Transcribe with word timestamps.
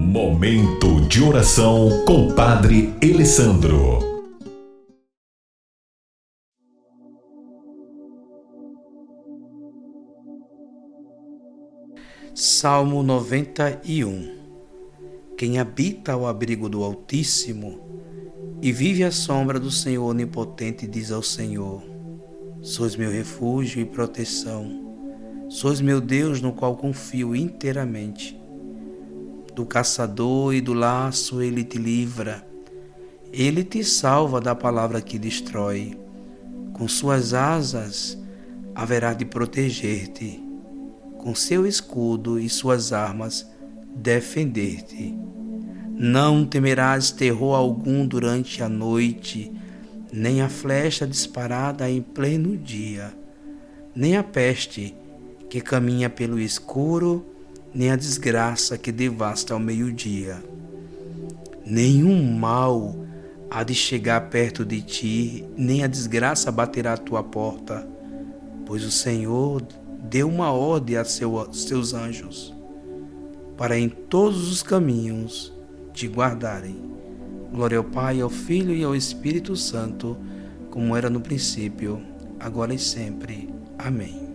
Momento 0.00 1.00
de 1.08 1.20
oração 1.24 2.04
com 2.06 2.32
Padre 2.32 2.94
Alessandro. 3.02 3.98
Salmo 12.32 13.02
91 13.02 14.36
Quem 15.36 15.58
habita 15.58 16.12
ao 16.12 16.28
abrigo 16.28 16.68
do 16.68 16.84
Altíssimo 16.84 17.80
e 18.62 18.70
vive 18.70 19.02
à 19.02 19.10
sombra 19.10 19.58
do 19.58 19.70
Senhor 19.70 20.06
Onipotente 20.06 20.86
diz 20.86 21.10
ao 21.10 21.24
Senhor: 21.24 21.82
Sois 22.62 22.94
meu 22.94 23.10
refúgio 23.10 23.82
e 23.82 23.84
proteção, 23.84 25.48
sois 25.48 25.80
meu 25.80 26.00
Deus 26.00 26.40
no 26.40 26.52
qual 26.52 26.76
confio 26.76 27.34
inteiramente 27.34 28.37
do 29.58 29.66
caçador 29.66 30.54
e 30.54 30.60
do 30.60 30.72
laço 30.72 31.42
ele 31.42 31.64
te 31.64 31.78
livra. 31.78 32.46
Ele 33.32 33.64
te 33.64 33.82
salva 33.82 34.40
da 34.40 34.54
palavra 34.54 35.00
que 35.00 35.18
destrói. 35.18 35.98
Com 36.72 36.86
suas 36.86 37.34
asas 37.34 38.16
haverá 38.72 39.12
de 39.12 39.24
proteger-te. 39.24 40.40
Com 41.18 41.34
seu 41.34 41.66
escudo 41.66 42.38
e 42.38 42.48
suas 42.48 42.92
armas 42.92 43.50
defender-te. 43.96 45.18
Não 45.90 46.46
temerás 46.46 47.10
terror 47.10 47.56
algum 47.56 48.06
durante 48.06 48.62
a 48.62 48.68
noite, 48.68 49.52
nem 50.12 50.40
a 50.40 50.48
flecha 50.48 51.04
disparada 51.04 51.90
em 51.90 52.00
pleno 52.00 52.56
dia, 52.56 53.12
nem 53.92 54.16
a 54.16 54.22
peste 54.22 54.94
que 55.50 55.60
caminha 55.60 56.08
pelo 56.08 56.38
escuro, 56.38 57.26
nem 57.74 57.90
a 57.90 57.96
desgraça 57.96 58.78
que 58.78 58.90
devasta 58.90 59.54
ao 59.54 59.60
meio-dia. 59.60 60.42
Nenhum 61.64 62.32
mal 62.32 62.96
há 63.50 63.62
de 63.62 63.74
chegar 63.74 64.28
perto 64.28 64.64
de 64.64 64.80
ti, 64.80 65.44
nem 65.56 65.84
a 65.84 65.86
desgraça 65.86 66.50
baterá 66.50 66.94
à 66.94 66.96
tua 66.96 67.22
porta, 67.22 67.86
pois 68.66 68.84
o 68.84 68.90
Senhor 68.90 69.62
deu 70.02 70.28
uma 70.28 70.52
ordem 70.52 70.96
a 70.96 71.04
seu, 71.04 71.52
seus 71.52 71.92
anjos, 71.92 72.54
para 73.56 73.78
em 73.78 73.88
todos 73.88 74.50
os 74.50 74.62
caminhos 74.62 75.52
te 75.92 76.06
guardarem. 76.06 76.88
Glória 77.52 77.78
ao 77.78 77.84
Pai, 77.84 78.20
ao 78.20 78.28
Filho 78.28 78.74
e 78.74 78.84
ao 78.84 78.94
Espírito 78.94 79.56
Santo, 79.56 80.16
como 80.70 80.94
era 80.94 81.08
no 81.08 81.20
princípio, 81.20 82.00
agora 82.38 82.74
e 82.74 82.78
sempre. 82.78 83.48
Amém. 83.78 84.27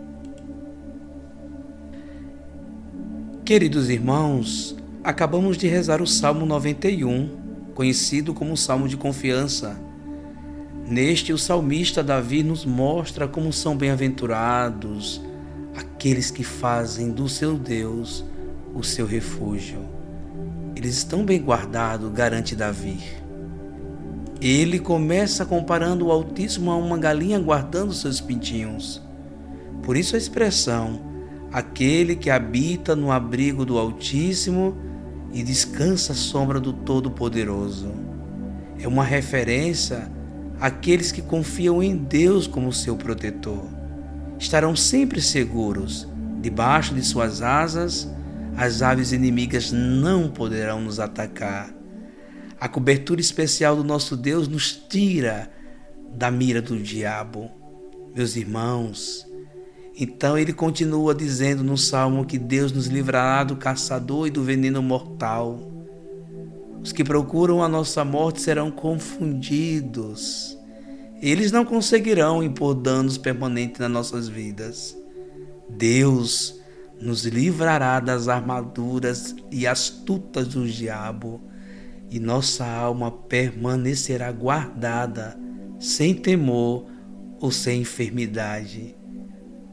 Queridos 3.45 3.89
irmãos, 3.89 4.73
acabamos 5.03 5.57
de 5.57 5.67
rezar 5.67 6.01
o 6.01 6.07
Salmo 6.07 6.45
91, 6.45 7.29
conhecido 7.75 8.33
como 8.33 8.55
Salmo 8.55 8.87
de 8.87 8.95
Confiança. 8.95 9.77
Neste, 10.87 11.33
o 11.33 11.37
salmista 11.37 12.01
Davi 12.01 12.41
nos 12.41 12.63
mostra 12.63 13.27
como 13.27 13.51
são 13.51 13.75
bem-aventurados 13.75 15.19
aqueles 15.75 16.31
que 16.31 16.41
fazem 16.41 17.11
do 17.11 17.27
seu 17.27 17.57
Deus 17.57 18.23
o 18.73 18.81
seu 18.81 19.05
refúgio. 19.05 19.79
Eles 20.73 20.95
estão 20.95 21.25
bem 21.25 21.41
guardados, 21.41 22.13
garante 22.13 22.55
Davi. 22.55 23.01
Ele 24.39 24.79
começa 24.79 25.45
comparando 25.45 26.05
o 26.05 26.11
Altíssimo 26.13 26.71
a 26.71 26.77
uma 26.77 26.97
galinha 26.97 27.39
guardando 27.39 27.91
seus 27.91 28.21
pintinhos. 28.21 29.01
Por 29.81 29.97
isso 29.97 30.15
a 30.15 30.17
expressão 30.17 31.12
aquele 31.53 32.15
que 32.15 32.31
habita 32.31 32.95
no 32.95 33.11
abrigo 33.11 33.63
do 33.63 33.77
Altíssimo 33.77 34.75
e 35.31 35.43
descansa 35.43 36.13
à 36.13 36.15
sombra 36.15 36.59
do 36.59 36.73
Todo-Poderoso. 36.73 37.93
É 38.79 38.87
uma 38.87 39.03
referência 39.03 40.11
àqueles 40.59 41.11
que 41.11 41.21
confiam 41.21 41.81
em 41.83 41.95
Deus 41.95 42.47
como 42.47 42.73
seu 42.73 42.95
protetor. 42.95 43.65
Estarão 44.39 44.75
sempre 44.75 45.21
seguros, 45.21 46.07
debaixo 46.41 46.95
de 46.95 47.03
suas 47.03 47.43
asas, 47.43 48.11
as 48.57 48.81
aves 48.81 49.11
inimigas 49.11 49.71
não 49.71 50.29
poderão 50.29 50.81
nos 50.81 50.99
atacar. 50.99 51.73
A 52.59 52.67
cobertura 52.67 53.21
especial 53.21 53.75
do 53.75 53.83
nosso 53.83 54.17
Deus 54.17 54.47
nos 54.47 54.71
tira 54.71 55.51
da 56.15 56.31
mira 56.31 56.61
do 56.61 56.77
diabo. 56.77 57.51
Meus 58.15 58.35
irmãos, 58.35 59.27
então 59.95 60.37
ele 60.37 60.53
continua 60.53 61.13
dizendo 61.13 61.63
no 61.63 61.77
salmo 61.77 62.25
que 62.25 62.39
Deus 62.39 62.71
nos 62.71 62.87
livrará 62.87 63.43
do 63.43 63.55
caçador 63.55 64.27
e 64.27 64.31
do 64.31 64.43
veneno 64.43 64.81
mortal. 64.81 65.59
Os 66.81 66.91
que 66.91 67.03
procuram 67.03 67.63
a 67.63 67.69
nossa 67.69 68.03
morte 68.03 68.41
serão 68.41 68.71
confundidos. 68.71 70.57
Eles 71.21 71.51
não 71.51 71.63
conseguirão 71.63 72.43
impor 72.43 72.73
danos 72.73 73.17
permanentes 73.17 73.79
nas 73.79 73.91
nossas 73.91 74.27
vidas. 74.27 74.97
Deus 75.69 76.59
nos 76.99 77.25
livrará 77.25 77.99
das 77.99 78.27
armaduras 78.27 79.35
e 79.51 79.67
astutas 79.67 80.47
do 80.47 80.67
diabo, 80.67 81.41
e 82.09 82.19
nossa 82.19 82.65
alma 82.65 83.11
permanecerá 83.11 84.31
guardada, 84.31 85.37
sem 85.79 86.13
temor 86.13 86.85
ou 87.39 87.51
sem 87.51 87.81
enfermidade. 87.81 88.95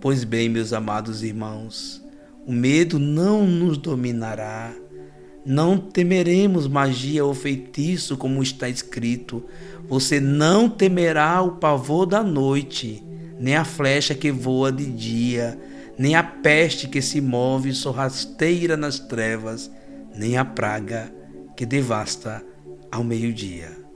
Pois 0.00 0.24
bem, 0.24 0.48
meus 0.48 0.72
amados 0.72 1.22
irmãos, 1.22 2.02
o 2.46 2.52
medo 2.52 2.98
não 2.98 3.46
nos 3.46 3.76
dominará. 3.76 4.72
Não 5.44 5.76
temeremos 5.76 6.66
magia 6.66 7.22
ou 7.22 7.34
feitiço, 7.34 8.16
como 8.16 8.42
está 8.42 8.66
escrito. 8.66 9.44
Você 9.90 10.18
não 10.18 10.70
temerá 10.70 11.42
o 11.42 11.56
pavor 11.56 12.06
da 12.06 12.22
noite, 12.22 13.04
nem 13.38 13.56
a 13.56 13.64
flecha 13.64 14.14
que 14.14 14.30
voa 14.30 14.72
de 14.72 14.86
dia, 14.86 15.58
nem 15.98 16.14
a 16.14 16.22
peste 16.22 16.88
que 16.88 17.02
se 17.02 17.20
move 17.20 17.74
sorrasteira 17.74 18.78
nas 18.78 18.98
trevas, 18.98 19.70
nem 20.16 20.38
a 20.38 20.46
praga 20.46 21.12
que 21.54 21.66
devasta 21.66 22.42
ao 22.90 23.04
meio-dia. 23.04 23.89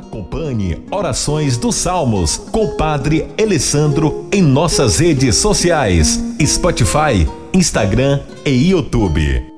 Acompanhe 0.00 0.82
Orações 0.90 1.56
dos 1.56 1.76
Salmos 1.76 2.36
com 2.36 2.74
Padre 2.76 3.28
Alessandro 3.40 4.26
em 4.32 4.42
nossas 4.42 4.98
redes 4.98 5.36
sociais: 5.36 6.18
Spotify, 6.40 7.28
Instagram 7.52 8.20
e 8.44 8.70
YouTube. 8.70 9.49